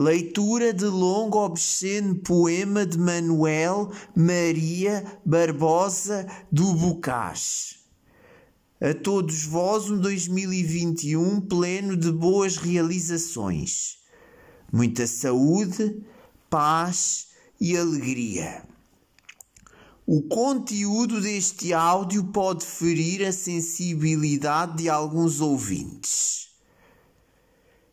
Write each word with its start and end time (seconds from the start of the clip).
Leitura 0.00 0.72
de 0.72 0.84
longo 0.84 1.44
obsceno 1.44 2.14
poema 2.20 2.86
de 2.86 2.96
Manuel 2.96 3.90
Maria 4.14 5.04
Barbosa 5.26 6.24
do 6.52 6.72
Bocage. 6.72 7.80
A 8.80 8.94
todos 8.94 9.42
vós 9.42 9.90
um 9.90 9.98
2021 9.98 11.40
pleno 11.40 11.96
de 11.96 12.12
boas 12.12 12.58
realizações. 12.58 13.98
Muita 14.72 15.04
saúde, 15.04 16.00
paz 16.48 17.30
e 17.60 17.76
alegria. 17.76 18.62
O 20.06 20.22
conteúdo 20.22 21.20
deste 21.20 21.74
áudio 21.74 22.22
pode 22.26 22.64
ferir 22.64 23.26
a 23.26 23.32
sensibilidade 23.32 24.76
de 24.76 24.88
alguns 24.88 25.40
ouvintes. 25.40 26.50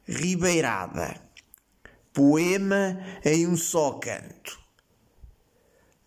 Ribeirada. 0.07 1.24
Poema 2.15 2.97
em 3.25 3.45
um 3.45 3.57
só 3.57 3.91
canto. 3.91 4.57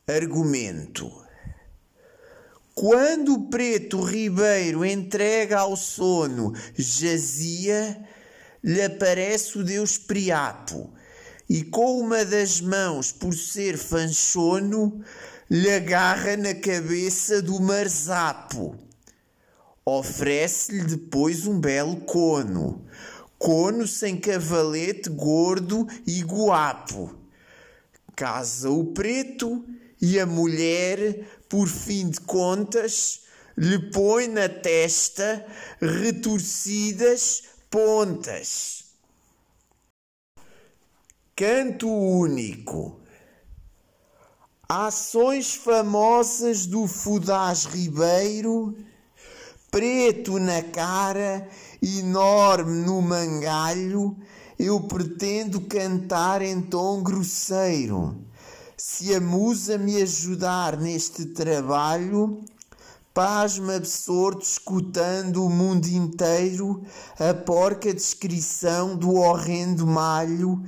Argumento. 0.06 1.12
Quando 2.74 3.34
o 3.34 3.50
preto 3.50 4.00
ribeiro 4.00 4.86
entrega 4.86 5.58
ao 5.58 5.76
sono 5.76 6.54
jazia, 6.74 8.08
lhe 8.64 8.80
aparece 8.80 9.58
o 9.58 9.62
Deus 9.62 9.98
Priapo, 9.98 10.90
e 11.46 11.62
com 11.62 12.00
uma 12.00 12.24
das 12.24 12.58
mãos, 12.58 13.12
por 13.12 13.34
ser 13.34 13.76
fanchono, 13.76 15.04
lhe 15.50 15.70
agarra 15.70 16.38
na 16.38 16.54
cabeça 16.54 17.42
do 17.42 17.60
marzapo. 17.60 18.74
Oferece-lhe 19.84 20.84
depois 20.84 21.46
um 21.46 21.60
belo 21.60 21.96
cono, 21.96 22.86
cono 23.38 23.86
sem 23.86 24.18
cavalete 24.18 25.08
gordo 25.08 25.86
e 26.06 26.22
guapo. 26.22 27.16
Casa 28.16 28.68
o 28.68 28.92
preto 28.92 29.64
e 30.00 30.18
a 30.18 30.26
mulher, 30.26 31.40
por 31.48 31.68
fim 31.68 32.10
de 32.10 32.20
contas, 32.20 33.22
lhe 33.56 33.90
põe 33.90 34.28
na 34.28 34.48
testa 34.48 35.46
retorcidas 35.80 37.44
pontas. 37.70 38.84
Canto 41.34 41.88
único. 41.88 43.00
Ações 44.68 45.54
famosas 45.54 46.66
do 46.66 46.86
Fudaz 46.86 47.64
Ribeiro, 47.64 48.76
preto 49.70 50.38
na 50.38 50.62
cara, 50.62 51.48
enorme 51.82 52.84
no 52.84 53.00
mangalho, 53.02 54.16
eu 54.58 54.80
pretendo 54.80 55.60
cantar 55.60 56.42
em 56.42 56.60
tom 56.60 57.02
grosseiro. 57.02 58.16
Se 58.76 59.14
a 59.14 59.20
musa 59.20 59.76
me 59.76 60.00
ajudar 60.00 60.76
neste 60.76 61.26
trabalho, 61.26 62.40
pasma 63.12 63.74
absorto 63.74 64.42
escutando 64.42 65.44
o 65.44 65.50
mundo 65.50 65.86
inteiro 65.88 66.82
a 67.18 67.34
porca 67.34 67.92
descrição 67.92 68.96
do 68.96 69.14
horrendo 69.14 69.86
malho 69.86 70.62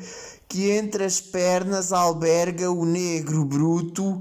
que 0.48 0.68
entre 0.68 1.04
as 1.04 1.20
pernas 1.20 1.92
alberga 1.92 2.72
o 2.72 2.84
negro 2.84 3.44
bruto 3.44 4.20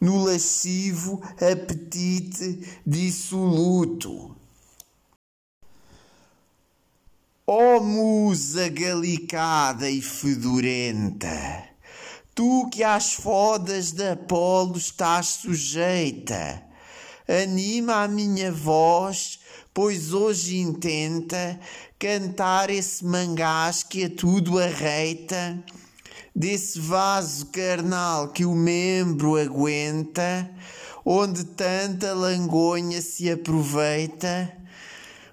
no 0.00 0.24
lascivo 0.24 1.20
apetite 1.38 2.58
dissoluto. 2.84 4.36
Ó 7.46 7.76
oh, 7.76 7.80
musa 7.82 8.68
galicada 8.68 9.90
e 9.90 10.00
fedorenta, 10.00 11.64
tu 12.32 12.70
que 12.70 12.84
às 12.84 13.14
fodas 13.14 13.90
de 13.90 14.10
Apolo 14.10 14.76
estás 14.76 15.26
sujeita, 15.42 16.62
anima 17.26 18.04
a 18.04 18.08
minha 18.08 18.52
voz, 18.52 19.40
pois 19.74 20.14
hoje 20.14 20.58
intenta 20.58 21.58
cantar 21.98 22.70
esse 22.70 23.04
mangás 23.04 23.82
que 23.82 24.04
a 24.04 24.10
tudo 24.10 24.56
arreita, 24.56 25.60
desse 26.34 26.78
vaso 26.78 27.46
carnal 27.46 28.28
que 28.28 28.44
o 28.44 28.54
membro 28.54 29.36
aguenta, 29.36 30.50
onde 31.04 31.44
tanta 31.44 32.12
langonha 32.12 33.00
se 33.02 33.30
aproveita. 33.30 34.52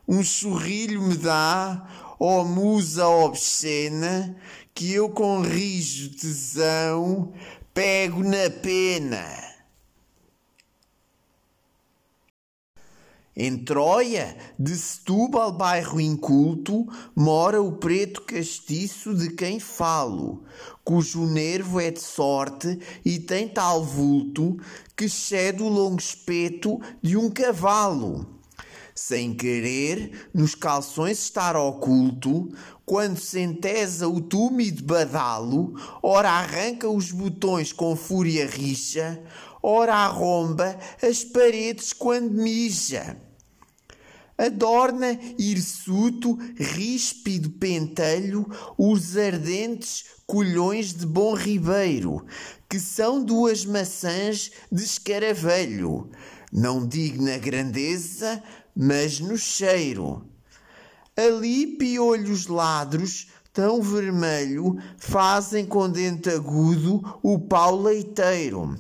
Um 0.08 0.24
chorrilho 0.24 1.02
me 1.02 1.18
dá, 1.18 2.16
ó 2.20 2.42
oh 2.42 2.46
musa 2.46 3.08
obscena, 3.08 4.36
que 4.74 4.94
eu 4.94 5.10
com 5.10 5.42
rijo 5.42 6.12
tesão 6.12 7.34
pego 7.74 8.24
na 8.24 8.50
pena. 8.50 9.57
Em 13.40 13.56
Troia, 13.56 14.36
de 14.58 14.76
Setúbal, 14.76 15.52
bairro 15.52 16.02
inculto, 16.02 16.88
mora 17.16 17.62
o 17.62 17.74
preto 17.74 18.24
castiço 18.24 19.14
de 19.14 19.30
quem 19.30 19.60
falo, 19.60 20.44
cujo 20.84 21.24
nervo 21.28 21.80
é 21.80 21.92
de 21.92 22.02
sorte 22.02 22.80
e 23.06 23.20
tem 23.20 23.48
tal 23.48 23.84
vulto 23.84 24.58
que 24.96 25.06
excede 25.06 25.62
o 25.62 25.70
longo 25.70 26.00
espeto 26.00 26.82
de 27.00 27.16
um 27.16 27.30
cavalo. 27.30 28.42
Sem 28.96 29.36
querer, 29.36 30.30
nos 30.34 30.56
calções 30.56 31.20
estar 31.20 31.56
oculto, 31.56 32.50
quando 32.84 33.20
sentesa 33.20 34.08
o 34.08 34.20
túmido 34.20 34.84
badalo, 34.84 35.76
ora 36.02 36.32
arranca 36.32 36.90
os 36.90 37.12
botões 37.12 37.72
com 37.72 37.96
fúria 37.96 38.48
rixa, 38.48 39.22
ora 39.62 39.94
arromba 39.94 40.76
as 41.04 41.24
paredes 41.24 41.94
quando 41.94 42.32
mija 42.32 43.27
adorna 44.38 45.18
hirsuto, 45.38 46.38
ríspido 46.56 47.50
pentelho, 47.52 48.46
os 48.78 49.18
ardentes 49.18 50.06
colhões 50.28 50.94
de 50.94 51.06
bom 51.06 51.34
ribeiro, 51.34 52.26
que 52.70 52.80
são 52.80 53.24
duas 53.24 53.66
maçãs 53.66 54.52
de 54.72 54.84
escaravelho, 54.84 56.10
não 56.52 56.86
digo 56.86 57.24
na 57.24 57.38
grandeza, 57.38 58.44
mas 58.76 59.20
no 59.20 59.38
cheiro. 59.38 60.26
Ali 61.16 61.66
piolhos 61.78 62.46
ladros, 62.46 63.30
tão 63.52 63.82
vermelho, 63.82 64.78
fazem 65.00 65.66
com 65.66 65.90
dente 65.90 66.30
agudo 66.30 67.20
o 67.24 67.40
pau 67.40 67.82
leiteiro, 67.82 68.78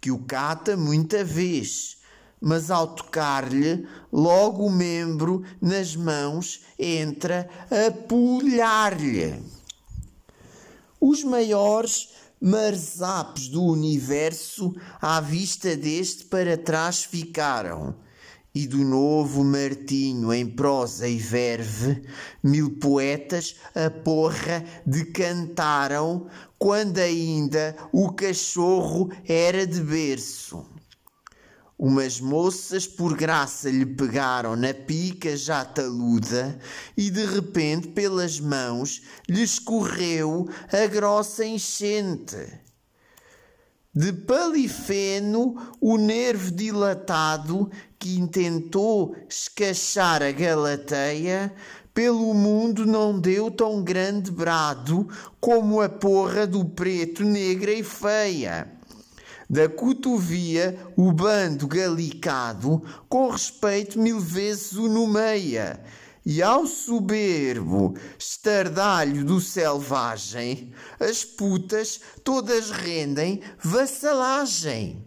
que 0.00 0.12
o 0.12 0.18
cata 0.18 0.76
muita 0.76 1.24
vez 1.24 1.96
mas 2.40 2.70
ao 2.70 2.88
tocar-lhe, 2.88 3.86
logo 4.12 4.66
o 4.66 4.70
membro 4.70 5.42
nas 5.60 5.96
mãos 5.96 6.60
entra 6.78 7.48
a 7.70 7.90
pulhar-lhe. 7.90 9.42
Os 11.00 11.24
maiores 11.24 12.10
marzapos 12.40 13.48
do 13.48 13.62
universo 13.64 14.74
à 15.00 15.20
vista 15.20 15.76
deste 15.76 16.24
para 16.24 16.56
trás 16.56 17.04
ficaram, 17.04 17.94
e 18.54 18.66
do 18.66 18.78
novo 18.78 19.44
Martinho 19.44 20.32
em 20.32 20.46
prosa 20.46 21.06
e 21.06 21.18
verve, 21.18 22.02
mil 22.42 22.78
poetas 22.78 23.56
a 23.74 23.90
porra 23.90 24.64
decantaram, 24.86 26.26
quando 26.58 26.98
ainda 26.98 27.76
o 27.92 28.12
cachorro 28.12 29.10
era 29.26 29.66
de 29.66 29.80
berço. 29.80 30.75
Umas 31.78 32.20
moças 32.20 32.86
por 32.86 33.14
graça 33.14 33.68
lhe 33.68 33.84
pegaram 33.84 34.56
na 34.56 34.72
pica 34.72 35.36
já 35.36 35.62
taluda 35.62 36.58
e 36.96 37.10
de 37.10 37.26
repente 37.26 37.88
pelas 37.88 38.40
mãos 38.40 39.02
lhe 39.28 39.42
escorreu 39.42 40.48
a 40.72 40.86
grossa 40.86 41.44
enchente. 41.44 42.38
De 43.94 44.10
palifeno, 44.10 45.74
o 45.78 45.98
nervo 45.98 46.50
dilatado 46.50 47.70
que 47.98 48.18
intentou 48.18 49.14
escachar 49.28 50.22
a 50.22 50.32
Galateia, 50.32 51.54
pelo 51.92 52.32
mundo 52.32 52.86
não 52.86 53.18
deu 53.18 53.50
tão 53.50 53.82
grande 53.82 54.30
brado 54.30 55.08
como 55.38 55.82
a 55.82 55.90
porra 55.90 56.46
do 56.46 56.64
preto 56.64 57.22
negra 57.22 57.72
e 57.72 57.82
feia 57.82 58.75
da 59.48 59.68
cotovia 59.68 60.78
o 60.96 61.12
bando 61.12 61.66
galicado, 61.66 62.82
com 63.08 63.30
respeito 63.30 63.98
mil 63.98 64.18
vezes 64.18 64.72
o 64.72 64.88
nomeia, 64.88 65.80
e 66.24 66.42
ao 66.42 66.66
soberbo 66.66 67.94
estardalho 68.18 69.24
do 69.24 69.40
selvagem, 69.40 70.72
as 70.98 71.24
putas 71.24 72.00
todas 72.24 72.70
rendem 72.70 73.40
vassalagem. 73.62 75.05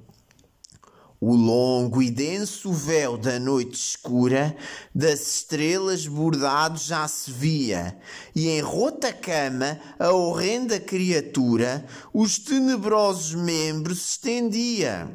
O 1.22 1.36
longo 1.36 2.02
e 2.02 2.10
denso 2.10 2.72
véu 2.72 3.18
da 3.18 3.38
noite 3.38 3.74
escura, 3.74 4.56
das 4.96 5.20
estrelas 5.20 6.08
bordado 6.08 6.80
já 6.80 7.06
se 7.10 7.30
via, 7.30 7.98
e 8.34 8.48
em 8.48 8.62
rota 8.62 9.12
cama 9.12 9.78
a 10.00 10.12
horrenda 10.12 10.80
criatura 10.80 11.86
os 12.14 12.40
tenebrosos 12.40 13.36
membros 13.36 14.12
estendia. 14.12 15.12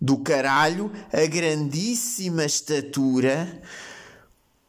Do 0.00 0.16
caralho 0.16 0.90
a 1.12 1.26
grandíssima 1.26 2.46
estatura, 2.46 3.60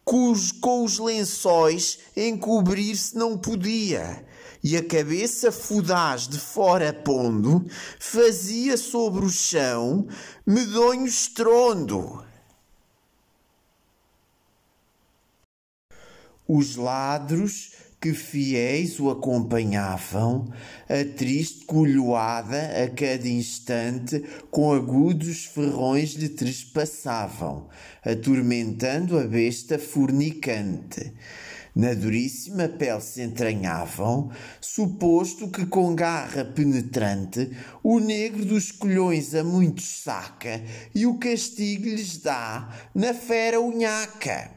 com 0.03 0.83
os 0.83 0.99
lençóis 0.99 1.99
encobrir-se 2.17 3.15
não 3.15 3.37
podia 3.37 4.25
e 4.63 4.77
a 4.77 4.83
cabeça 4.83 5.51
fudaz 5.51 6.27
de 6.27 6.39
fora 6.39 6.93
pondo, 6.93 7.65
fazia 7.99 8.77
sobre 8.77 9.25
o 9.25 9.29
chão 9.29 10.07
medonho 10.47 11.05
estrondo. 11.05 12.23
Os 16.47 16.75
ladros 16.75 17.71
que 17.99 18.13
fiéis 18.13 18.99
o 18.99 19.09
acompanhavam, 19.09 20.53
a 20.89 21.17
triste 21.17 21.65
colhoada 21.65 22.83
a 22.83 22.89
cada 22.89 23.27
instante 23.29 24.21
com 24.51 24.73
agudos 24.73 25.45
ferrões 25.45 26.13
lhe 26.13 26.27
trespassavam, 26.27 27.69
atormentando 28.03 29.17
a 29.17 29.23
besta 29.23 29.79
fornicante 29.79 31.13
na 31.75 31.93
duríssima 31.93 32.69
pele 32.69 33.01
se 33.01 33.21
entranhavam, 33.21 34.31
suposto 34.61 35.49
que 35.49 35.65
com 35.65 35.95
garra 35.95 36.45
penetrante 36.45 37.49
o 37.83 37.99
negro 37.99 38.45
dos 38.45 38.71
colhões 38.71 39.33
a 39.33 39.43
muitos 39.43 40.01
saca 40.03 40.63
e 40.93 41.05
o 41.05 41.17
castigo 41.17 41.85
lhes 41.85 42.17
dá 42.17 42.89
na 42.93 43.13
fera 43.13 43.59
unhaca. 43.59 44.51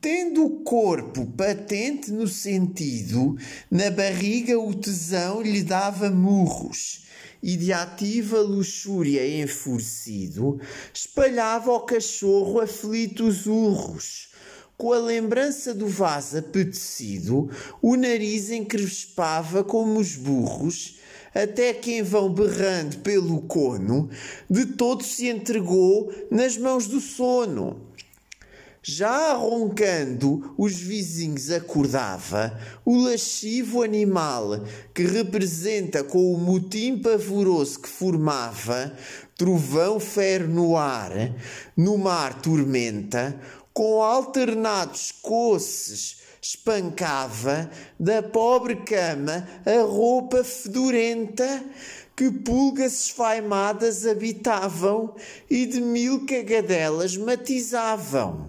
Tendo 0.00 0.44
o 0.44 0.62
corpo 0.62 1.26
patente 1.26 2.12
no 2.12 2.28
sentido, 2.28 3.38
na 3.70 3.90
barriga 3.90 4.58
o 4.58 4.74
tesão 4.74 5.40
lhe 5.40 5.62
dava 5.62 6.10
murros, 6.10 7.04
e 7.42 7.56
de 7.56 7.72
ativa 7.72 8.38
luxúria 8.40 9.42
enfurecido, 9.42 10.60
espalhava 10.92 11.70
ao 11.70 11.86
cachorro 11.86 12.60
aflito 12.60 13.26
os 13.26 13.46
urros 13.46 14.33
com 14.76 14.92
a 14.92 14.98
lembrança 14.98 15.72
do 15.72 15.86
vaso 15.86 16.38
apetecido, 16.38 17.50
o 17.80 17.96
nariz 17.96 18.50
encrespava 18.50 19.62
como 19.62 19.98
os 19.98 20.16
burros, 20.16 20.98
até 21.34 21.72
que 21.72 21.92
em 21.92 22.02
vão 22.02 22.32
berrando 22.32 22.98
pelo 22.98 23.42
cono, 23.42 24.08
de 24.48 24.66
todo 24.66 25.02
se 25.02 25.28
entregou 25.28 26.12
nas 26.30 26.56
mãos 26.56 26.86
do 26.86 27.00
sono. 27.00 27.94
Já 28.86 29.32
roncando, 29.32 30.54
os 30.58 30.74
vizinhos 30.74 31.50
acordava 31.50 32.60
o 32.84 32.98
lascivo 32.98 33.82
animal 33.82 34.62
que 34.92 35.04
representa 35.04 36.04
com 36.04 36.34
o 36.34 36.36
motim 36.36 36.98
pavoroso 36.98 37.80
que 37.80 37.88
formava 37.88 38.94
trovão 39.38 39.98
ferro 39.98 40.48
no 40.48 40.76
ar, 40.76 41.12
no 41.74 41.96
mar 41.96 42.42
tormenta, 42.42 43.40
com 43.74 44.00
alternados 44.00 45.10
coces, 45.10 46.18
espancava 46.40 47.68
da 47.98 48.22
pobre 48.22 48.76
cama 48.76 49.48
a 49.66 49.82
roupa 49.82 50.44
fedorenta 50.44 51.64
que 52.16 52.30
pulgas 52.30 53.06
esfaimadas 53.06 54.06
habitavam 54.06 55.16
e 55.50 55.66
de 55.66 55.80
mil 55.80 56.24
cagadelas 56.24 57.16
matizavam. 57.16 58.48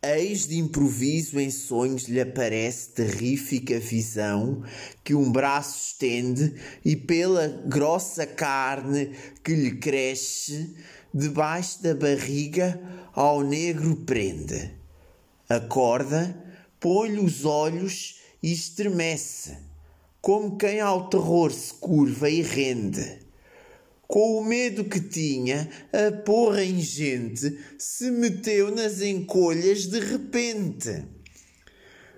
Eis 0.00 0.46
de 0.46 0.58
improviso 0.58 1.40
em 1.40 1.50
sonhos 1.50 2.04
lhe 2.04 2.20
aparece 2.20 2.90
terrífica 2.90 3.80
visão 3.80 4.62
que 5.02 5.12
um 5.12 5.32
braço 5.32 5.88
estende 5.88 6.54
e 6.84 6.94
pela 6.94 7.48
grossa 7.66 8.24
carne 8.24 9.10
que 9.42 9.52
lhe 9.56 9.72
cresce 9.72 10.76
debaixo 11.12 11.82
da 11.82 11.94
barriga 11.94 12.80
ao 13.14 13.42
negro 13.42 13.96
prende. 13.96 14.70
Acorda, 15.48 16.36
põe-lhe 16.78 17.20
os 17.20 17.44
olhos 17.44 18.20
e 18.42 18.52
estremece, 18.52 19.56
como 20.20 20.56
quem 20.56 20.80
ao 20.80 21.08
terror 21.08 21.50
se 21.50 21.74
curva 21.74 22.28
e 22.28 22.42
rende. 22.42 23.18
Com 24.06 24.38
o 24.38 24.44
medo 24.44 24.84
que 24.84 25.00
tinha, 25.00 25.68
a 25.92 26.12
porra 26.22 26.64
ingente 26.64 27.58
se 27.78 28.10
meteu 28.10 28.74
nas 28.74 29.02
encolhas 29.02 29.86
de 29.86 30.00
repente. 30.00 31.04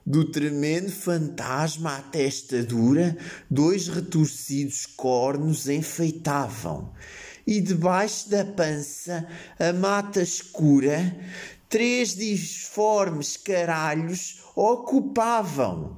Do 0.06 0.31
tremendo 0.31 0.90
fantasma 0.90 1.96
à 1.96 2.02
testa 2.02 2.62
dura, 2.62 3.16
dois 3.50 3.88
retorcidos 3.88 4.87
cornos 4.87 5.69
enfeitavam 5.69 6.92
e 7.50 7.61
debaixo 7.61 8.31
da 8.31 8.44
pança, 8.44 9.26
a 9.58 9.73
mata 9.73 10.23
escura, 10.23 11.17
três 11.69 12.14
disformes 12.14 13.37
caralhos 13.37 14.44
ocupavam. 14.55 15.97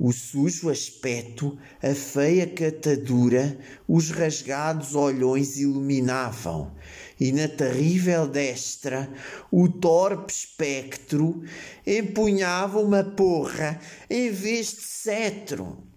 O 0.00 0.12
sujo 0.12 0.70
aspecto, 0.70 1.58
a 1.82 1.94
feia 1.94 2.46
catadura, 2.46 3.58
os 3.86 4.10
rasgados 4.10 4.94
olhões 4.94 5.58
iluminavam, 5.58 6.74
e 7.20 7.32
na 7.32 7.48
terrível 7.48 8.26
destra 8.26 9.10
o 9.50 9.68
torpe 9.68 10.32
espectro 10.32 11.42
empunhava 11.86 12.80
uma 12.80 13.04
porra 13.04 13.78
em 14.08 14.30
vez 14.30 14.68
de 14.72 14.80
cetro. 14.80 15.87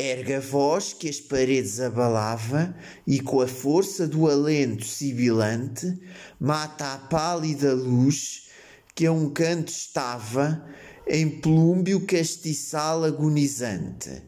Erga 0.00 0.40
voz 0.40 0.92
que 0.92 1.08
as 1.08 1.20
paredes 1.20 1.80
abalava 1.80 2.72
e 3.04 3.18
com 3.18 3.40
a 3.40 3.48
força 3.48 4.06
do 4.06 4.30
alento 4.30 4.84
sibilante 4.84 5.92
mata 6.38 6.94
a 6.94 6.98
pálida 6.98 7.74
luz 7.74 8.48
que 8.94 9.06
a 9.06 9.12
um 9.12 9.28
canto 9.28 9.72
estava 9.72 10.64
em 11.04 11.28
plúmbio 11.40 12.06
castiçal 12.06 13.02
agonizante. 13.02 14.22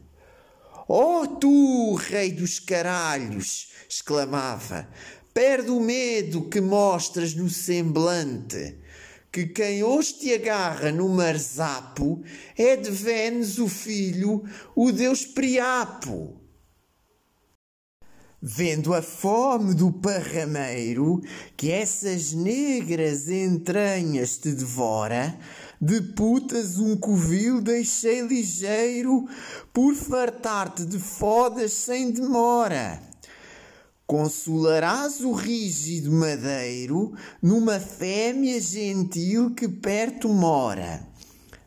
Oh 0.89 1.25
tu, 1.39 1.95
rei 1.95 2.33
dos 2.33 2.59
caralhos! 2.59 3.69
exclamava. 3.87 4.89
Perde 5.33 5.71
o 5.71 5.79
medo 5.79 6.49
que 6.49 6.59
mostras 6.59 7.33
no 7.33 7.49
semblante 7.49 8.77
que 9.31 9.47
quem 9.47 9.81
hoje 9.81 10.13
te 10.15 10.33
agarra 10.33 10.91
no 10.91 11.07
marzapo 11.07 12.21
é 12.57 12.75
de 12.75 12.91
Vênus 12.91 13.57
o 13.59 13.69
filho, 13.69 14.43
o 14.75 14.91
deus 14.91 15.25
Priapo. 15.25 16.37
Vendo 18.43 18.93
a 18.93 19.01
fome 19.03 19.75
do 19.75 19.91
parrameiro, 19.91 21.21
que 21.55 21.71
essas 21.71 22.33
negras 22.33 23.29
entranhas 23.29 24.37
te 24.37 24.51
devora, 24.51 25.37
de 25.79 26.01
putas 26.01 26.77
um 26.79 26.97
covil 26.97 27.61
deixei 27.61 28.21
ligeiro, 28.21 29.27
por 29.71 29.93
fartar-te 29.93 30.83
de 30.85 30.97
fodas 30.97 31.71
sem 31.71 32.11
demora. 32.11 33.10
Consolarás 34.11 35.21
o 35.21 35.31
rígido 35.31 36.11
madeiro 36.11 37.13
numa 37.41 37.79
fêmea 37.79 38.59
gentil 38.59 39.55
que 39.55 39.69
perto 39.69 40.27
mora. 40.27 41.07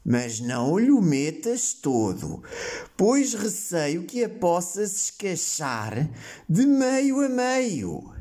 Mas 0.04 0.40
não 0.40 0.78
lhe 0.78 0.90
metas 1.00 1.72
todo, 1.72 2.42
pois 2.98 3.32
receio 3.32 4.04
que 4.04 4.22
a 4.22 4.28
possas 4.28 4.94
escachar 5.04 6.10
de 6.46 6.66
meio 6.66 7.24
a 7.24 7.30
meio. 7.30 8.12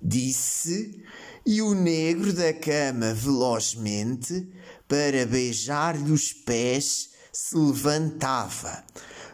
Disse, 0.00 1.02
e 1.44 1.60
o 1.60 1.74
negro 1.74 2.32
da 2.32 2.52
cama 2.52 3.12
velozmente, 3.12 4.48
para 4.86 5.26
beijar-lhe 5.26 6.12
os 6.12 6.32
pés, 6.32 7.10
se 7.32 7.56
levantava 7.56 8.84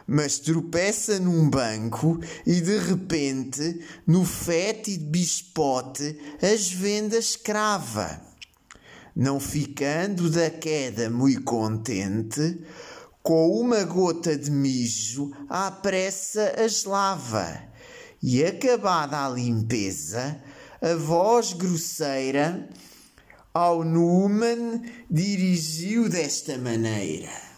mas 0.07 0.39
tropeça 0.39 1.19
num 1.19 1.49
banco 1.49 2.19
e 2.45 2.59
de 2.61 2.77
repente, 2.77 3.79
no 4.05 4.25
fétido 4.25 5.05
bispote, 5.05 6.17
as 6.41 6.71
vendas 6.71 7.35
crava. 7.35 8.21
Não 9.15 9.39
ficando 9.39 10.29
da 10.29 10.49
queda 10.49 11.09
muito 11.09 11.43
contente, 11.43 12.59
com 13.21 13.51
uma 13.59 13.83
gota 13.83 14.35
de 14.35 14.51
mijo 14.51 15.31
à 15.47 15.71
pressa 15.71 16.55
as 16.63 16.83
lava. 16.83 17.63
E 18.21 18.43
acabada 18.43 19.25
a 19.25 19.29
limpeza, 19.29 20.41
a 20.81 20.95
voz 20.95 21.53
grosseira 21.53 22.69
ao 23.53 23.83
Numan 23.83 24.81
dirigiu 25.09 26.09
desta 26.09 26.57
maneira 26.57 27.52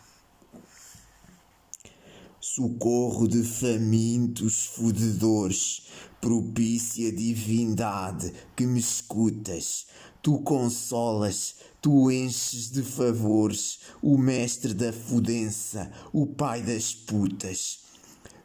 socorro 2.55 3.27
de 3.27 3.43
famintos 3.43 4.67
fudedores, 4.67 5.87
propícia 6.21 7.11
divindade 7.11 8.31
que 8.55 8.65
me 8.65 8.79
escutas, 8.79 9.87
tu 10.21 10.39
consolas, 10.39 11.55
tu 11.81 12.09
enches 12.09 12.71
de 12.71 12.81
favores 12.81 13.79
o 14.01 14.17
mestre 14.17 14.73
da 14.73 14.93
fudença, 14.93 15.91
o 16.13 16.25
pai 16.25 16.61
das 16.61 16.93
putas. 16.93 17.79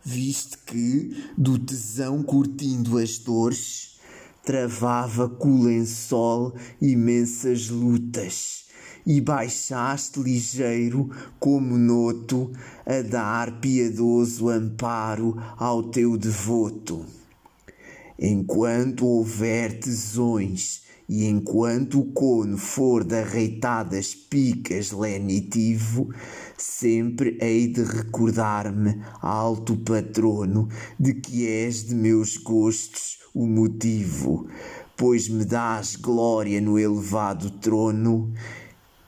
Viste 0.04 0.58
que, 0.66 1.14
do 1.38 1.56
tesão 1.56 2.20
curtindo 2.20 2.98
as 2.98 3.16
dores, 3.16 4.00
travava 4.44 5.28
com 5.28 5.60
o 5.60 5.62
lençol 5.62 6.52
imensas 6.80 7.68
lutas 7.68 8.60
e 9.06 9.20
baixaste 9.20 10.20
ligeiro 10.20 11.10
como 11.38 11.76
noto 11.76 12.50
a 12.86 13.02
dar 13.02 13.60
piedoso 13.60 14.48
amparo 14.48 15.36
ao 15.56 15.84
teu 15.84 16.16
devoto. 16.16 17.04
Enquanto 18.18 19.06
houver 19.06 19.80
tesões 19.80 20.82
e 21.08 21.24
enquanto 21.24 21.98
o 21.98 22.12
cono 22.12 22.56
for 22.56 23.02
de 23.02 23.16
arreitadas 23.16 24.14
picas 24.14 24.92
lenitivo, 24.92 26.14
sempre 26.56 27.36
hei 27.40 27.66
de 27.66 27.82
recordar-me, 27.82 29.02
alto 29.20 29.76
patrono, 29.76 30.68
de 31.00 31.14
que 31.14 31.48
és 31.48 31.82
de 31.82 31.96
meus 31.96 32.36
gostos 32.36 33.18
o 33.34 33.44
motivo, 33.44 34.46
pois 34.96 35.28
me 35.28 35.44
dás 35.44 35.96
glória 35.96 36.60
no 36.60 36.78
elevado 36.78 37.50
trono 37.50 38.32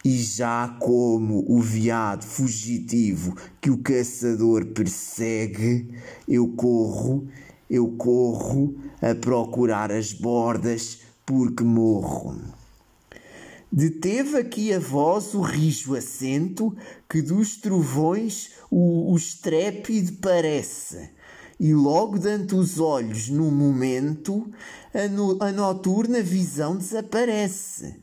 e 0.05 0.19
já 0.19 0.77
como 0.81 1.45
o 1.49 1.61
veado 1.61 2.25
fugitivo 2.25 3.37
que 3.61 3.71
o 3.71 3.79
caçador 3.79 4.67
persegue, 4.67 5.89
eu 6.27 6.49
corro, 6.49 7.29
eu 7.71 7.89
corro 7.97 8.75
a 9.01 9.15
procurar 9.15 9.93
as 9.93 10.13
bordas 10.13 11.01
porque 11.25 11.63
morro. 11.63 12.37
Deteve 13.71 14.37
aqui 14.37 14.75
a 14.75 14.79
voz 14.79 15.33
o 15.35 15.41
rijo 15.41 15.95
acento 15.95 16.77
que 17.09 17.23
dos 17.23 17.57
trovões 17.57 18.51
o, 18.71 19.13
o 19.13 19.17
estrépide 19.17 20.13
parece, 20.13 21.11
e 21.59 21.73
logo 21.73 22.19
dante 22.19 22.55
os 22.55 22.81
olhos, 22.81 23.29
no 23.29 23.51
momento, 23.51 24.51
a, 24.93 25.09
no, 25.09 25.43
a 25.43 25.53
noturna 25.53 26.21
visão 26.21 26.77
desaparece 26.77 28.03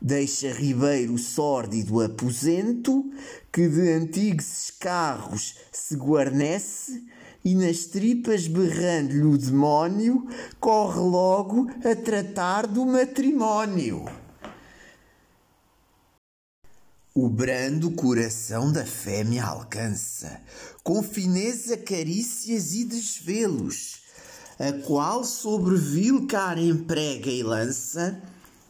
deixa 0.00 0.52
Ribeiro 0.52 1.18
sórdido 1.18 2.00
aposento, 2.00 3.10
que 3.52 3.68
de 3.68 3.90
antigos 3.92 4.72
carros 4.78 5.56
se 5.72 5.96
guarnece, 5.96 7.02
e 7.44 7.54
nas 7.54 7.86
tripas 7.86 8.46
berrando-lhe 8.46 9.22
o 9.22 9.38
demónio, 9.38 10.26
corre 10.60 11.00
logo 11.00 11.68
a 11.84 11.94
tratar 11.94 12.66
do 12.66 12.84
matrimónio. 12.84 14.04
O 17.14 17.28
brando 17.28 17.90
coração 17.92 18.70
da 18.70 18.84
fêmea 18.84 19.44
alcança, 19.44 20.40
com 20.84 21.02
fineza 21.02 21.76
carícias 21.76 22.74
e 22.74 22.84
desvelos, 22.84 24.02
a 24.58 24.72
qual 24.86 25.24
sobre 25.24 25.76
vil 25.76 26.26
cara 26.26 26.60
emprega 26.60 27.30
e 27.30 27.42
lança, 27.42 28.22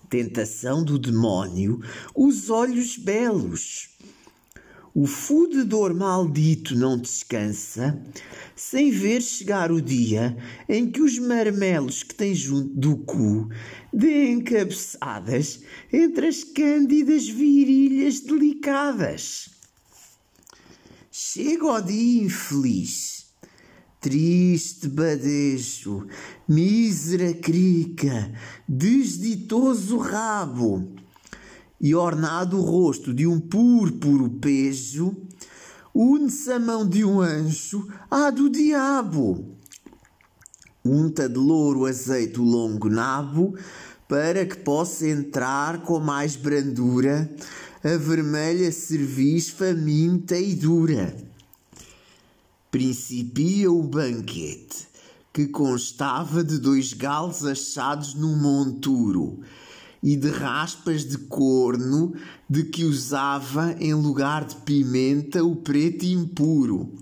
tentação 0.09 0.83
do 0.83 0.99
demónio, 0.99 1.81
os 2.15 2.51
olhos 2.51 2.97
belos. 2.97 3.91
O 4.95 5.07
fudedor 5.07 5.95
maldito 5.95 6.75
não 6.75 6.99
descansa, 6.99 8.03
sem 8.57 8.91
ver 8.91 9.23
chegar 9.23 9.71
o 9.71 9.81
dia 9.81 10.37
em 10.69 10.91
que 10.91 11.01
os 11.01 11.19
marmelos 11.19 12.03
que 12.03 12.15
tem 12.15 12.35
junto 12.35 12.75
do 12.75 12.97
cu 12.97 13.49
deem 13.93 14.41
cabeçadas 14.41 15.61
entre 15.93 16.27
as 16.27 16.43
cândidas 16.43 17.29
virilhas 17.29 18.21
delicadas. 18.21 19.51
Chega 21.13 21.67
o 21.67 21.81
dia 21.81 22.25
infeliz 22.25 23.18
Triste 24.01 24.87
badejo, 24.87 26.07
mísera 26.49 27.35
crica, 27.35 28.31
desditoso 28.69 29.99
rabo, 29.99 30.93
e 31.81 31.97
ornado 31.97 32.59
o 32.59 32.63
rosto 32.63 33.13
de 33.13 33.27
um 33.27 33.41
púrpuro 33.41 34.31
pejo, 34.31 35.17
une-se 35.93 36.53
a 36.53 36.61
mão 36.61 36.89
de 36.89 37.05
um 37.05 37.21
anjo 37.21 37.89
à 38.09 38.31
do 38.31 38.49
diabo. 38.49 39.57
Unta 40.85 41.29
de 41.29 41.39
louro 41.39 41.85
azeite 41.85 42.41
o 42.41 42.45
longo 42.45 42.89
nabo, 42.89 43.57
para 44.07 44.47
que 44.47 44.59
possa 44.59 45.09
entrar 45.09 45.83
com 45.83 45.99
mais 45.99 46.37
brandura 46.37 47.29
a 47.83 47.97
vermelha 47.97 48.71
cerviz 48.71 49.49
faminta 49.49 50.39
e 50.39 50.55
dura 50.55 51.29
principia 52.71 53.71
o 53.71 53.83
banquete, 53.83 54.87
que 55.33 55.47
constava 55.47 56.45
de 56.45 56.59
dois 56.59 56.93
galos 56.93 57.45
achados 57.45 58.15
num 58.15 58.37
monturo 58.37 59.41
e 60.03 60.17
de 60.17 60.31
raspas 60.31 61.05
de 61.05 61.19
corno 61.19 62.15
de 62.49 62.65
que 62.65 62.85
usava 62.85 63.75
em 63.81 63.95
lugar 63.95 64.45
de 64.45 64.57
pimenta 64.57 65.43
o 65.43 65.57
preto 65.57 66.05
impuro. 66.05 66.95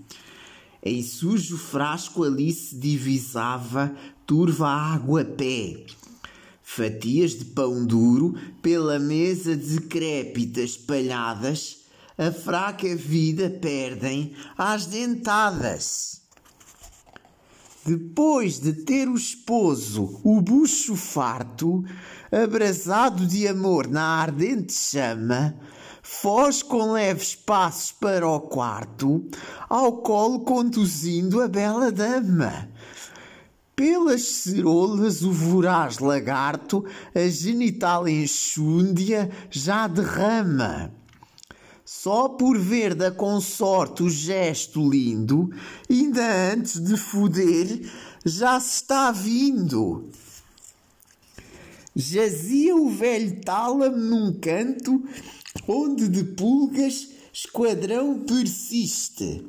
Em 0.81 1.03
sujo 1.03 1.57
frasco 1.57 2.23
ali 2.23 2.51
se 2.51 2.75
divisava 2.77 3.93
turva 4.25 4.67
água 4.67 5.25
pé. 5.25 5.85
Fatias 6.63 7.31
de 7.31 7.45
pão 7.45 7.85
duro 7.85 8.35
pela 8.61 8.99
mesa 8.99 9.55
decrépita 9.55 10.61
espalhadas 10.61 11.86
a 12.17 12.31
fraca 12.31 12.95
vida 12.95 13.49
perdem 13.49 14.33
às 14.57 14.87
dentadas. 14.87 16.21
Depois 17.85 18.59
de 18.59 18.73
ter 18.73 19.07
o 19.07 19.15
esposo, 19.15 20.19
o 20.23 20.41
bucho 20.41 20.95
farto, 20.95 21.85
abrasado 22.31 23.25
de 23.25 23.47
amor 23.47 23.87
na 23.87 24.03
ardente 24.03 24.73
chama, 24.73 25.55
foz 26.01 26.61
com 26.61 26.91
leves 26.91 27.35
passos 27.35 27.93
para 27.93 28.27
o 28.27 28.41
quarto, 28.41 29.25
ao 29.69 30.01
colo 30.01 30.41
conduzindo 30.41 31.41
a 31.41 31.47
bela 31.47 31.91
dama. 31.91 32.67
Pelas 33.73 34.23
cerolas 34.23 35.21
o 35.21 35.31
voraz 35.31 35.99
lagarto, 35.99 36.83
a 37.13 37.27
genital 37.29 38.07
enxúndia 38.07 39.29
já 39.51 39.87
derrama. 39.87 40.96
Só 42.03 42.29
por 42.29 42.59
ver 42.59 42.93
da 42.93 43.09
consorte 43.09 44.03
o 44.03 44.09
gesto 44.09 44.87
lindo, 44.87 45.49
ainda 45.89 46.53
antes 46.53 46.79
de 46.79 46.95
foder, 46.95 47.89
já 48.23 48.59
se 48.59 48.75
está 48.75 49.11
vindo. 49.11 50.07
Jazia 51.95 52.75
o 52.75 52.87
velho 52.87 53.41
tálamo 53.41 53.97
num 53.97 54.39
canto, 54.39 55.03
onde 55.67 56.07
de 56.07 56.23
pulgas 56.23 57.09
esquadrão 57.33 58.19
persiste, 58.19 59.43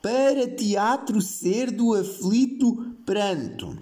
para 0.00 0.46
teatro 0.46 1.20
ser 1.20 1.72
do 1.72 1.94
aflito 1.94 2.94
pranto, 3.04 3.76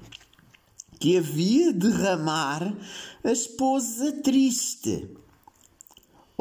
que 0.99 1.19
havia 1.19 1.71
derramar 1.71 2.75
a 3.23 3.31
esposa 3.31 4.11
triste 4.23 5.21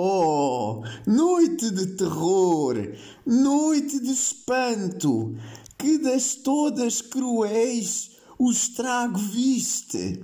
Oh, 0.02 0.82
noite 1.06 1.72
de 1.72 1.88
terror, 1.98 2.78
noite 3.26 4.00
de 4.00 4.12
espanto, 4.12 5.36
que 5.78 5.98
das 5.98 6.36
todas 6.36 7.02
cruéis 7.02 8.12
o 8.38 8.50
estrago 8.50 9.18
viste. 9.18 10.24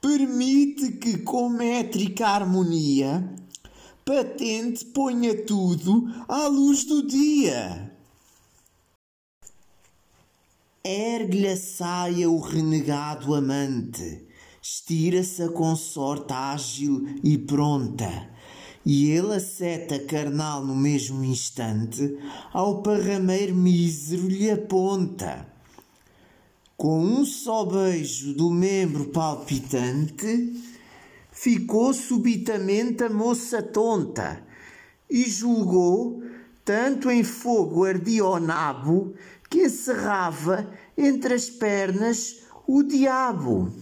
Permite 0.00 0.92
que, 0.92 1.18
com 1.18 1.50
métrica 1.50 2.26
harmonia, 2.26 3.34
patente 4.02 4.86
ponha 4.86 5.44
tudo 5.44 6.10
à 6.26 6.46
luz 6.46 6.86
do 6.86 7.06
dia. 7.06 7.94
Ergue-lhe 10.82 11.48
a 11.48 11.56
saia 11.58 12.30
o 12.30 12.40
renegado 12.40 13.34
amante, 13.34 14.26
estira-se 14.62 15.42
a 15.42 15.50
consorte 15.50 16.32
ágil 16.32 17.20
e 17.22 17.36
pronta 17.36 18.34
e 18.86 19.10
ele 19.10 19.34
a 19.34 19.40
seta 19.40 19.98
carnal 19.98 20.64
no 20.64 20.76
mesmo 20.76 21.24
instante 21.24 22.16
ao 22.52 22.82
parrameiro 22.82 23.52
mísero 23.52 24.28
lhe 24.28 24.48
aponta. 24.48 25.44
Com 26.76 27.02
um 27.02 27.24
só 27.24 27.64
beijo 27.64 28.32
do 28.34 28.48
membro 28.48 29.06
palpitante, 29.06 30.54
ficou 31.32 31.92
subitamente 31.92 33.02
a 33.02 33.10
moça 33.10 33.60
tonta 33.60 34.40
e 35.10 35.28
julgou 35.28 36.22
tanto 36.64 37.10
em 37.10 37.24
fogo 37.24 37.84
ardia 37.84 38.24
o 38.24 38.38
nabo, 38.38 39.14
que 39.50 39.64
encerrava 39.64 40.70
entre 40.96 41.34
as 41.34 41.50
pernas 41.50 42.42
o 42.68 42.84
diabo. 42.84 43.72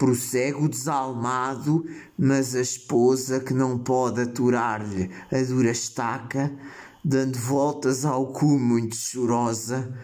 Prossegue 0.00 0.64
o 0.64 0.66
desalmado, 0.66 1.84
mas 2.18 2.54
a 2.54 2.62
esposa 2.62 3.38
que 3.38 3.52
não 3.52 3.78
pode 3.78 4.22
aturar-lhe 4.22 5.10
a 5.30 5.42
dura 5.42 5.70
estaca, 5.70 6.50
dando 7.04 7.36
voltas 7.36 8.06
ao 8.06 8.28
cu 8.32 8.58
muito 8.58 8.96
chorosa, 8.96 9.94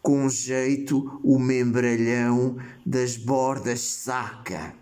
com 0.00 0.26
jeito 0.30 1.20
o 1.22 1.38
membralhão 1.38 2.56
das 2.86 3.18
bordas 3.18 3.80
saca. 3.80 4.72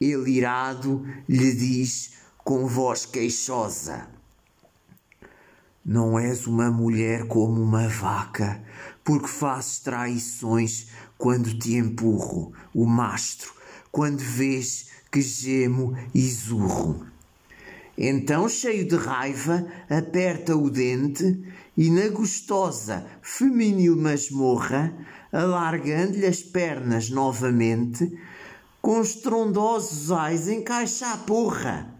Ele 0.00 0.30
irado 0.30 1.04
lhe 1.28 1.52
diz 1.56 2.12
com 2.44 2.68
voz 2.68 3.04
queixosa: 3.04 4.06
Não 5.84 6.16
és 6.16 6.46
uma 6.46 6.70
mulher 6.70 7.26
como 7.26 7.60
uma 7.60 7.88
vaca, 7.88 8.62
porque 9.02 9.26
fazes 9.26 9.80
traições 9.80 10.86
quando 11.18 11.58
te 11.58 11.74
empurro, 11.74 12.52
o 12.72 12.86
mastro, 12.86 13.52
quando 13.90 14.20
vês 14.20 14.86
que 15.10 15.20
gemo 15.20 15.96
e 16.14 16.22
zurro. 16.22 17.04
Então, 18.00 18.48
cheio 18.48 18.86
de 18.86 18.94
raiva, 18.94 19.66
aperta 19.90 20.54
o 20.54 20.70
dente 20.70 21.42
e, 21.76 21.90
na 21.90 22.08
gostosa 22.08 23.04
feminil 23.20 23.96
masmorra, 23.96 24.94
alargando-lhe 25.32 26.24
as 26.24 26.40
pernas 26.40 27.10
novamente, 27.10 28.16
com 28.80 29.02
estrondosos 29.02 30.12
ais 30.12 30.46
encaixa 30.46 31.12
a 31.12 31.16
porra. 31.16 31.92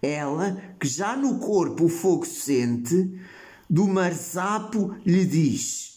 Ela, 0.00 0.62
que 0.78 0.86
já 0.86 1.16
no 1.16 1.40
corpo 1.40 1.86
o 1.86 1.88
fogo 1.88 2.24
sente, 2.24 3.20
do 3.68 3.88
marsapo 3.88 4.94
lhe 5.04 5.26
diz: 5.26 5.89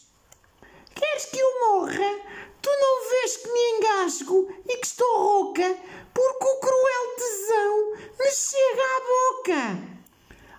Queres 0.94 1.26
que 1.26 1.38
eu 1.38 1.60
morra? 1.60 2.20
Tu 2.62 2.70
não 2.70 3.10
vês 3.10 3.36
que 3.36 3.52
me 3.52 3.60
engasgo 3.76 4.48
e 4.68 4.76
que 4.76 4.86
estou 4.86 5.18
rouca 5.18 5.76
porque 6.14 6.44
o 6.44 6.60
cruel 6.60 7.16
tesão 7.16 7.92
me 8.18 8.30
chega 8.30 8.82
à 8.82 9.00
boca. 9.00 9.94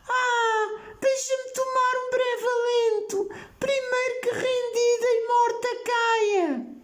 Ah, 0.07 0.95
deixa-me 0.99 1.53
tomar 1.53 1.93
um 2.03 2.11
breve 2.11 2.47
alento, 2.55 3.29
primeiro 3.59 4.21
que 4.21 4.29
rendida 4.29 5.07
e 5.07 5.27
morta 5.27 5.67
caia. 5.85 6.75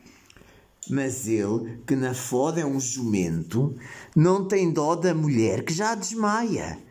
Mas 0.89 1.27
ele, 1.27 1.83
que 1.85 1.95
na 1.95 2.13
foda 2.13 2.61
é 2.61 2.65
um 2.65 2.79
jumento, 2.79 3.75
não 4.15 4.47
tem 4.47 4.71
dó 4.71 4.95
da 4.95 5.13
mulher 5.13 5.63
que 5.63 5.73
já 5.73 5.93
desmaia. 5.93 6.81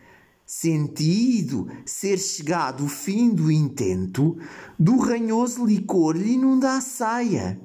Sentido 0.53 1.69
ser 1.87 2.19
chegado 2.19 2.85
o 2.85 2.89
fim 2.89 3.31
do 3.31 3.53
intento, 3.53 4.37
do 4.77 4.99
ranhoso 4.99 5.65
licor 5.65 6.17
lhe 6.17 6.33
inunda 6.33 6.77
a 6.77 6.81
saia. 6.81 7.57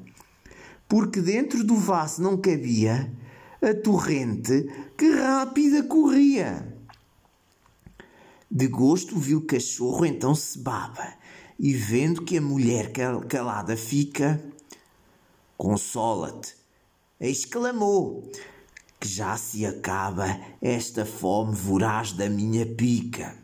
Porque 0.88 1.20
dentro 1.20 1.64
do 1.64 1.76
vaso 1.76 2.22
não 2.22 2.38
cabia 2.38 3.12
a 3.60 3.74
torrente 3.74 4.70
que 4.96 5.10
rápida 5.10 5.82
corria. 5.82 6.78
De 8.52 8.68
gosto 8.68 9.16
o 9.16 9.20
vil 9.20 9.42
cachorro 9.48 10.06
então 10.06 10.36
se 10.36 10.60
baba. 10.60 11.12
E 11.58 11.74
vendo 11.74 12.22
que 12.22 12.38
a 12.38 12.42
mulher 12.42 12.92
calada 13.28 13.76
fica, 13.76 14.40
consola-te, 15.58 16.56
exclamou, 17.20 18.32
que 19.06 19.08
já 19.08 19.38
se 19.38 19.64
acaba 19.68 20.26
esta 20.60 21.06
fome 21.06 21.54
voraz 21.54 22.12
da 22.12 22.28
minha 22.28 22.66
pica. 22.66 23.38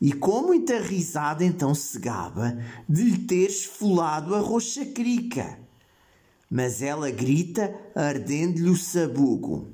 E 0.00 0.12
com 0.12 0.42
muita 0.42 0.80
risada 0.80 1.44
então 1.44 1.72
se 1.72 1.96
gaba 2.00 2.58
de 2.88 3.02
lhe 3.04 3.18
ter 3.18 3.48
esfolado 3.48 4.34
a 4.34 4.40
roxa 4.40 4.84
crica 4.84 5.64
mas 6.48 6.80
ela 6.80 7.10
grita, 7.10 7.74
ardendo-lhe 7.92 8.70
o 8.70 8.76
sabugo. 8.76 9.68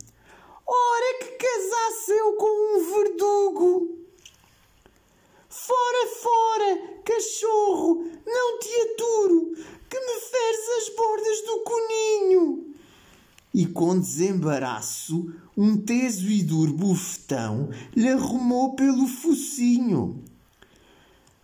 Ora 0.66 1.18
que 1.18 1.32
casasse 1.32 2.12
eu 2.12 2.32
com 2.32 2.76
um 2.76 2.94
verdugo! 2.94 3.98
Fora, 5.50 6.06
fora, 6.22 7.02
cachorro, 7.04 8.10
não 8.26 8.58
te 8.58 8.74
aturo, 8.80 9.52
que 9.90 10.00
me 10.00 10.20
feres 10.20 10.68
as 10.78 10.96
bordas 10.96 11.40
do 11.42 11.58
coninho. 11.60 12.71
E 13.54 13.66
com 13.66 13.98
desembaraço, 13.98 15.32
um 15.56 15.76
teso 15.76 16.30
e 16.30 16.42
duro 16.42 16.72
bufetão 16.72 17.68
lhe 17.94 18.08
arrumou 18.08 18.74
pelo 18.74 19.06
focinho. 19.06 20.22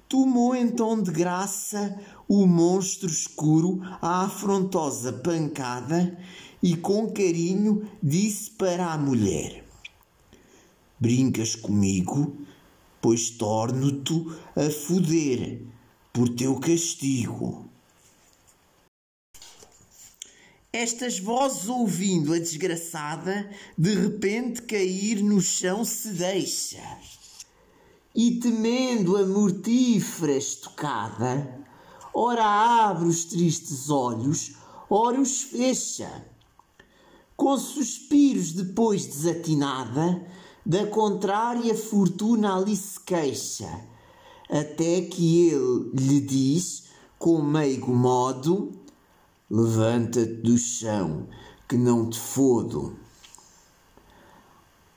Tomou 0.08 0.56
então 0.56 1.02
de 1.02 1.10
graça 1.10 2.00
o 2.26 2.46
monstro 2.46 3.08
escuro 3.08 3.80
à 4.00 4.24
afrontosa 4.24 5.12
pancada 5.12 6.18
e 6.62 6.76
com 6.76 7.10
carinho 7.12 7.86
disse 8.02 8.50
para 8.52 8.92
a 8.92 8.96
mulher: 8.96 9.64
Brincas 10.98 11.54
comigo, 11.54 12.38
pois 13.02 13.30
torno-te 13.30 14.26
a 14.56 14.70
foder 14.70 15.62
por 16.12 16.28
teu 16.30 16.58
castigo. 16.58 17.67
Estas 20.72 21.18
vozes 21.18 21.68
ouvindo 21.68 22.34
a 22.34 22.38
desgraçada, 22.38 23.50
de 23.76 23.94
repente 23.94 24.62
cair 24.62 25.22
no 25.22 25.40
chão 25.40 25.84
se 25.84 26.08
deixa 26.10 26.82
e 28.14 28.32
temendo 28.32 29.16
a 29.16 29.24
mortífera 29.24 30.36
estocada, 30.36 31.64
ora 32.12 32.44
abre 32.44 33.06
os 33.06 33.24
tristes 33.24 33.90
olhos, 33.90 34.56
ora 34.90 35.20
os 35.20 35.42
fecha. 35.42 36.26
Com 37.36 37.56
suspiros 37.56 38.52
depois 38.52 39.06
desatinada, 39.06 40.26
da 40.66 40.84
contrária 40.88 41.74
fortuna 41.76 42.56
ali 42.56 42.74
se 42.74 42.98
queixa, 42.98 43.70
até 44.50 45.02
que 45.02 45.50
ele 45.50 45.90
lhe 45.94 46.20
diz, 46.20 46.84
com 47.18 47.40
meigo 47.40 47.94
modo, 47.94 48.72
levanta-te 49.50 50.34
do 50.42 50.58
chão, 50.58 51.26
que 51.66 51.76
não 51.76 52.08
te 52.10 52.18
fodo. 52.18 52.96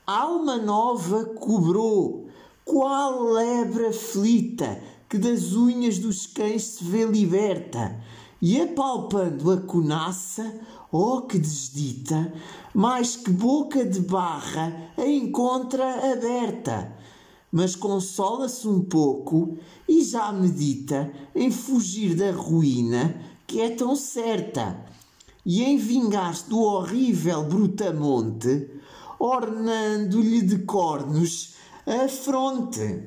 Alma 0.05 0.57
nova 0.57 1.25
cobrou 1.25 2.27
qual 2.65 3.23
lebre 3.23 3.87
aflita 3.87 4.81
que 5.07 5.17
das 5.17 5.53
unhas 5.53 5.99
dos 5.99 6.25
cães 6.25 6.63
se 6.63 6.83
vê 6.83 7.05
liberta, 7.05 7.97
e 8.41 8.59
apalpando 8.59 9.51
a 9.51 9.57
conaça, 9.57 10.59
oh 10.91 11.21
que 11.21 11.37
desdita, 11.37 12.33
mais 12.73 13.15
que 13.15 13.29
boca 13.29 13.85
de 13.85 13.99
barra 13.99 14.91
a 14.97 15.05
encontra 15.05 16.11
aberta. 16.11 16.97
Mas 17.51 17.75
consola-se 17.75 18.67
um 18.67 18.81
pouco 18.81 19.57
e 19.87 20.03
já 20.03 20.31
medita 20.31 21.11
em 21.35 21.51
fugir 21.51 22.15
da 22.15 22.31
ruína 22.31 23.30
que 23.51 23.59
é 23.59 23.69
tão 23.69 23.97
certa, 23.97 24.79
e 25.45 25.61
em 25.61 25.75
vingar-se 25.75 26.49
do 26.49 26.61
horrível 26.61 27.43
brutamonte, 27.43 28.69
ornando-lhe 29.19 30.41
de 30.41 30.59
cornos 30.59 31.55
a 31.85 32.07
fronte. 32.07 33.03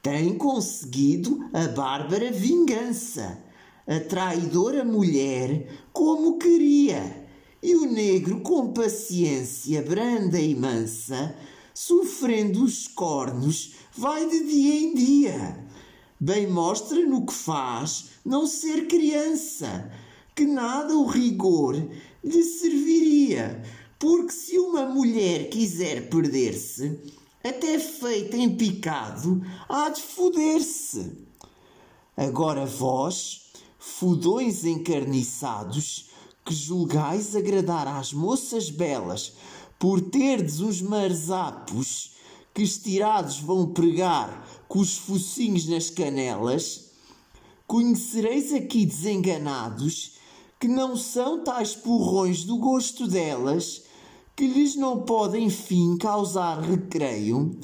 Tem 0.00 0.38
conseguido 0.38 1.44
a 1.52 1.66
bárbara 1.66 2.30
vingança, 2.30 3.42
a 3.84 3.98
traidora 3.98 4.84
mulher 4.84 5.66
como 5.92 6.38
queria, 6.38 7.26
e 7.60 7.74
o 7.74 7.90
negro 7.90 8.42
com 8.42 8.72
paciência 8.72 9.82
branda 9.82 10.38
e 10.38 10.54
mansa, 10.54 11.34
sofrendo 11.74 12.62
os 12.62 12.86
cornos, 12.86 13.74
vai 13.92 14.24
de 14.28 14.44
dia 14.44 14.74
em 14.82 14.94
dia. 14.94 15.65
Bem 16.18 16.46
mostra 16.46 17.04
no 17.04 17.26
que 17.26 17.32
faz 17.34 18.06
não 18.24 18.46
ser 18.46 18.86
criança, 18.86 19.92
que 20.34 20.46
nada 20.46 20.96
o 20.96 21.06
rigor 21.06 21.74
lhe 22.24 22.42
serviria, 22.42 23.62
porque 23.98 24.32
se 24.32 24.58
uma 24.58 24.86
mulher 24.86 25.50
quiser 25.50 26.08
perder-se, 26.08 26.98
até 27.44 27.78
feita 27.78 28.36
em 28.36 28.56
picado, 28.56 29.42
há 29.68 29.90
de 29.90 30.00
foder-se. 30.00 31.12
Agora 32.16 32.64
vós, 32.64 33.52
fudões 33.78 34.64
encarniçados, 34.64 36.10
que 36.46 36.54
julgais 36.54 37.36
agradar 37.36 37.86
às 37.88 38.12
moças 38.12 38.70
belas, 38.70 39.34
por 39.78 40.00
terdes 40.00 40.60
uns 40.60 40.80
marzapos 40.80 42.12
que 42.54 42.62
estirados 42.62 43.38
vão 43.38 43.66
pregar 43.66 44.55
com 44.68 44.78
os 44.78 44.96
focinhos 44.96 45.68
nas 45.68 45.90
canelas, 45.90 46.90
conhecereis 47.66 48.52
aqui 48.52 48.86
desenganados 48.86 50.16
que 50.58 50.68
não 50.68 50.96
são 50.96 51.42
tais 51.42 51.74
porrões 51.74 52.44
do 52.44 52.56
gosto 52.56 53.06
delas, 53.06 53.82
que 54.34 54.46
lhes 54.46 54.76
não 54.76 55.02
podem, 55.02 55.46
enfim, 55.46 55.96
causar 55.96 56.60
recreio, 56.60 57.58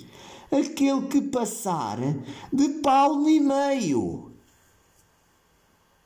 aquele 0.50 1.06
que 1.06 1.20
passar 1.22 1.98
de 2.52 2.68
palmo 2.80 3.28
e 3.28 3.40
meio. 3.40 4.31